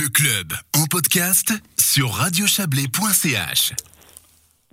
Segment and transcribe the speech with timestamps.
[0.00, 3.72] Le club en podcast sur radiochablais.ch.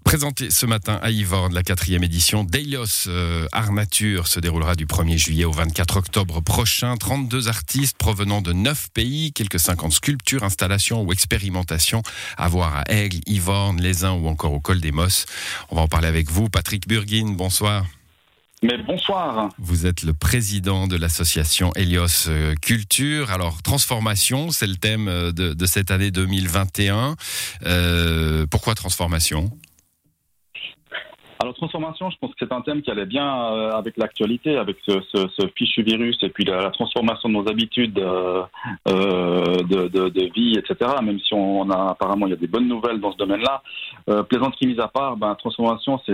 [0.06, 4.86] Présenté ce matin à Yvonne, la quatrième édition d'Elios euh, Art Nature se déroulera du
[4.86, 6.96] 1er juillet au 24 octobre prochain.
[6.96, 12.03] 32 artistes provenant de 9 pays, quelques 50 sculptures, installations ou expérimentations
[12.37, 15.25] à voir à Aigle, Yvonne, Les ou encore au Col des Mosses.
[15.71, 16.48] On va en parler avec vous.
[16.48, 17.85] Patrick Burguin, bonsoir.
[18.63, 19.49] Mais bonsoir.
[19.59, 23.30] Vous êtes le président de l'association Helios euh, Culture.
[23.30, 27.16] Alors, transformation, c'est le thème euh, de, cette année 2021.
[27.68, 29.52] Euh, pourquoi transformation?
[31.40, 34.77] Alors transformation, je pense que c'est un thème qui allait bien euh, avec l'actualité, avec
[34.88, 38.44] ce, ce, ce, fichu virus et puis la, la transformation de nos habitudes euh,
[38.88, 40.91] euh, de, de, de, vie, etc.
[41.04, 43.62] Même si on, a apparemment il y a des bonnes nouvelles dans ce domaine-là.
[44.10, 46.13] Euh, plaisanterie mise à part, ben, transformation c'est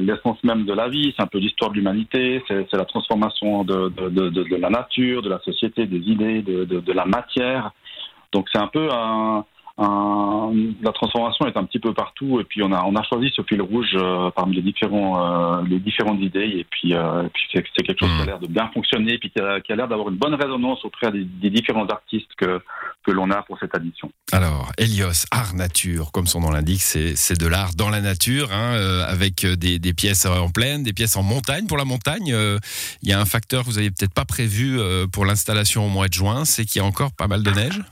[0.00, 3.88] l'essence même de la vie, c'est un peu l'histoire de l'humanité, c'est la transformation de,
[3.88, 7.72] de, la nature, de la société, des idées, de la matière.
[8.32, 9.44] Donc c'est un peu un
[9.78, 13.42] la transformation est un petit peu partout et puis on a on a choisi ce
[13.42, 17.62] fil rouge euh, parmi les différents euh, les différentes idées et puis, euh, puis c'est,
[17.82, 18.26] quelque chose qui a mmh.
[18.26, 21.24] l'air de bien fonctionner et puis qui a, l'air d'avoir une bonne résonance auprès des,
[21.24, 22.60] des, différents artistes que
[23.04, 24.10] que l'on a pour cette addition.
[24.32, 28.48] Alors Helios art nature comme son nom l'indique c'est c'est de l'art dans la nature
[28.52, 28.78] hein,
[29.08, 32.34] avec des, des pièces en plaine des pièces en montagne pour la montagne
[33.02, 34.78] il y a un facteur que vous avez peut-être pas prévu
[35.12, 37.82] pour l'installation au mois de juin c'est qu'il y a encore pas mal de neige?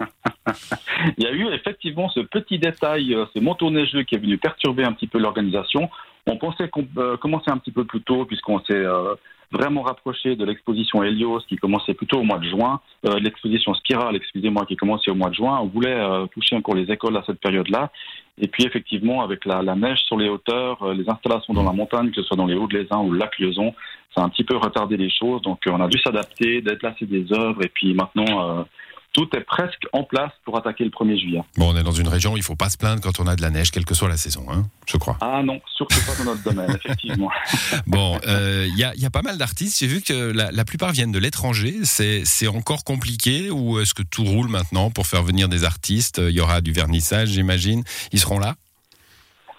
[1.18, 4.38] Il y a eu effectivement ce petit détail, euh, ce manteau neigeux qui est venu
[4.38, 5.90] perturber un petit peu l'organisation.
[6.26, 9.14] On pensait euh, commençait un petit peu plus tôt puisqu'on s'est euh,
[9.52, 12.80] vraiment rapproché de l'exposition Helios qui commençait plutôt au mois de juin,
[13.20, 15.60] l'exposition Spiral, excusez-moi, qui commençait au mois de juin.
[15.62, 15.96] On voulait
[16.32, 17.92] toucher encore les écoles à cette période-là.
[18.38, 22.16] Et puis effectivement, avec la, neige sur les hauteurs, les installations dans la montagne, que
[22.16, 23.74] ce soit dans les Hauts de Lézin ou le lac Lieuson,
[24.12, 25.40] ça a un petit peu retardé les choses.
[25.42, 28.66] Donc on a dû s'adapter, déplacer des œuvres et puis maintenant
[29.14, 31.42] tout est presque en place pour attaquer le 1er juillet.
[31.56, 33.26] Bon, on est dans une région où il ne faut pas se plaindre quand on
[33.26, 35.16] a de la neige, quelle que soit la saison, hein, je crois.
[35.20, 37.30] Ah non, surtout pas dans notre domaine, effectivement.
[37.86, 39.78] bon, il euh, y, a, y, a, pas mal d'artistes.
[39.78, 41.84] J'ai vu que la, la, plupart viennent de l'étranger.
[41.84, 46.18] C'est encore compliqué ou est-ce que tout roule maintenant pour faire venir des artistes?
[46.18, 47.84] Il y aura du vernissage, j'imagine.
[48.12, 48.56] Ils seront là?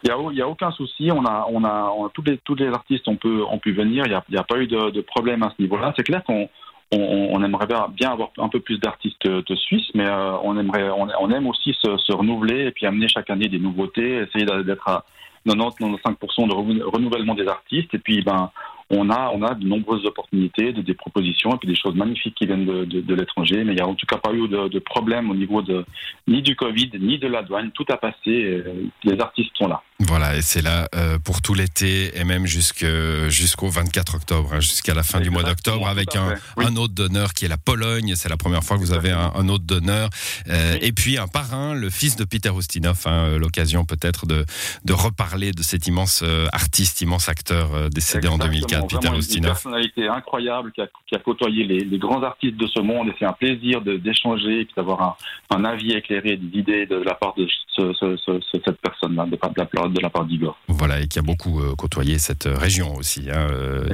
[0.04, 1.10] Il n'y a, a, aucun souci.
[1.12, 3.72] On a, on a, on a, tous, les, tous les artistes ont pu, ont pu
[3.72, 4.04] venir.
[4.06, 5.94] Il n'y a, a, pas eu de, de problème à ce niveau-là.
[5.96, 6.50] C'est clair qu'on
[6.91, 10.90] on, on, aimerait bien avoir un peu plus d'artistes de Suisse, mais euh, on aimerait,
[10.90, 15.03] on, aime aussi se, renouveler et puis amener chaque année des nouveautés, essayer d'être à
[15.47, 17.94] 90-95% de renouvellement des artistes.
[17.94, 18.51] Et puis, ben,
[18.90, 22.35] on a, on a de nombreuses opportunités, de, des propositions et puis des choses magnifiques
[22.35, 23.63] qui viennent de, l'étranger.
[23.63, 25.85] Mais il n'y a en tout cas pas eu de, problème au niveau de
[26.28, 27.72] ni du Covid ni de la douane.
[27.72, 28.63] Tout a passé.
[29.03, 29.81] les artistes sont là.
[30.00, 34.94] Voilà, et c'est là euh, pour tout l'été et même jusqu'au 24 octobre, hein, jusqu'à
[34.94, 36.66] la fin du mois d'octobre, avec un, oui.
[36.68, 38.14] un hôte d'honneur qui est la Pologne.
[38.18, 40.10] C'est la première fois que vous avez un, un hôte d'honneur.
[40.50, 40.80] Euh, oui.
[40.82, 43.04] Et puis un parrain, le fils de Peter Ustinov.
[43.06, 44.46] Hein, L'occasion peut-être de,
[44.84, 49.18] de reparler de cet immense euh, artiste, immense acteur euh, décédé Exactement, en 2004, Peter
[49.18, 49.48] Ustinov.
[49.48, 53.08] Une personnalité incroyable qui a, qui a côtoyé les, les, grands artistes de ce monde
[53.08, 55.16] et c'est un plaisir d'échanger et d'avoir un,
[55.56, 59.32] un, avis éclairé, des idées de la part de ce, ce, ce, cette personne-là, de,
[59.32, 60.57] de la part de la part d'Igor.
[60.68, 63.85] Voilà, et qui a beaucoup euh, côtoyé cette région aussi, hein, euh,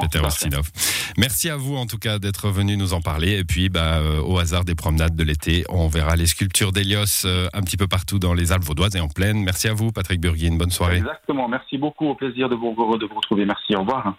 [0.00, 0.70] Peter Ostinov.
[1.16, 3.38] Merci à vous en tout cas d'être venu nous en parler.
[3.38, 7.24] Et puis, bah, euh, au hasard des promenades de l'été, on verra les sculptures d'Elios
[7.24, 9.42] euh, un petit peu partout dans les Alpes vaudoises et en plaine.
[9.42, 10.56] Merci à vous, Patrick Burguin.
[10.56, 10.98] Bonne soirée.
[10.98, 11.48] Exactement.
[11.48, 12.06] Merci beaucoup.
[12.06, 13.44] Au plaisir de vous, de vous retrouver.
[13.44, 13.74] Merci.
[13.74, 14.14] Au revoir.